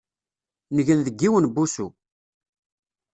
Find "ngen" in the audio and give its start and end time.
0.77-0.99